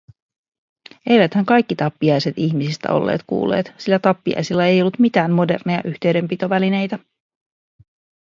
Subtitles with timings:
[1.07, 6.99] Eiväthän kaikki tappiaiset ihmisistä olleet kuulleet, sillä tappiaisilla ei ollut mitään moderneja yhteydenpitovälineitä.